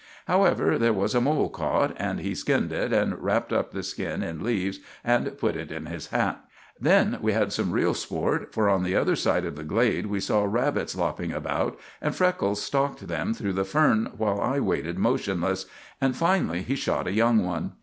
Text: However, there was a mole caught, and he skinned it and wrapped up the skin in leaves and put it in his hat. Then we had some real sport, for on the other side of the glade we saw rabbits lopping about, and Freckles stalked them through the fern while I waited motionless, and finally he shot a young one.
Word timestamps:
However, 0.25 0.79
there 0.79 0.93
was 0.93 1.13
a 1.13 1.21
mole 1.21 1.51
caught, 1.51 1.95
and 1.95 2.21
he 2.21 2.33
skinned 2.33 2.71
it 2.73 2.91
and 2.91 3.21
wrapped 3.23 3.53
up 3.53 3.69
the 3.69 3.83
skin 3.83 4.23
in 4.23 4.43
leaves 4.43 4.79
and 5.03 5.37
put 5.37 5.55
it 5.55 5.71
in 5.71 5.85
his 5.85 6.07
hat. 6.07 6.43
Then 6.79 7.19
we 7.21 7.33
had 7.33 7.53
some 7.53 7.71
real 7.71 7.93
sport, 7.93 8.51
for 8.51 8.67
on 8.67 8.81
the 8.81 8.95
other 8.95 9.15
side 9.15 9.45
of 9.45 9.55
the 9.55 9.63
glade 9.63 10.07
we 10.07 10.19
saw 10.19 10.43
rabbits 10.45 10.95
lopping 10.95 11.31
about, 11.31 11.77
and 12.01 12.15
Freckles 12.15 12.63
stalked 12.63 13.07
them 13.07 13.35
through 13.35 13.53
the 13.53 13.63
fern 13.63 14.11
while 14.17 14.41
I 14.41 14.59
waited 14.59 14.97
motionless, 14.97 15.67
and 16.01 16.15
finally 16.15 16.63
he 16.63 16.75
shot 16.75 17.05
a 17.05 17.13
young 17.13 17.45
one. 17.45 17.73